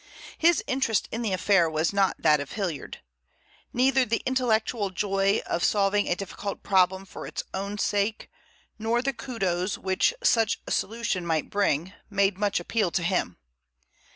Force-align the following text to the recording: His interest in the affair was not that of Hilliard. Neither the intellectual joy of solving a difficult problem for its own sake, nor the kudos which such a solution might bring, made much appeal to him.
His 0.39 0.63
interest 0.65 1.07
in 1.11 1.21
the 1.21 1.31
affair 1.31 1.69
was 1.69 1.93
not 1.93 2.15
that 2.23 2.39
of 2.39 2.53
Hilliard. 2.53 3.01
Neither 3.71 4.03
the 4.03 4.23
intellectual 4.25 4.89
joy 4.89 5.43
of 5.45 5.63
solving 5.63 6.07
a 6.09 6.15
difficult 6.15 6.63
problem 6.63 7.05
for 7.05 7.27
its 7.27 7.43
own 7.53 7.77
sake, 7.77 8.27
nor 8.79 9.03
the 9.03 9.13
kudos 9.13 9.77
which 9.77 10.15
such 10.23 10.57
a 10.65 10.71
solution 10.71 11.23
might 11.23 11.51
bring, 11.51 11.93
made 12.09 12.39
much 12.39 12.59
appeal 12.59 12.89
to 12.89 13.03
him. 13.03 13.37